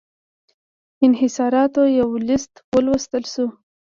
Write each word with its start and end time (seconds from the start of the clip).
انحصاراتو 1.05 1.81
یو 1.99 2.09
لېست 2.27 2.53
ولوستل 2.73 3.23
شو. 3.33 3.45